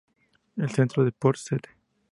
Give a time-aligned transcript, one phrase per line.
[0.57, 1.69] El centro de Port St.